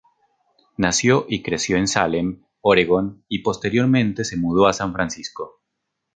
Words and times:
Nació 0.77 1.27
y 1.29 1.37
se 1.37 1.43
crio 1.59 1.77
en 1.77 1.87
Salem, 1.87 2.43
Oregon, 2.61 3.23
y 3.27 3.43
posteriormente 3.43 4.25
se 4.25 4.35
mudó 4.35 4.65
a 4.65 4.73
San 4.73 4.93
Francisco. 4.93 5.61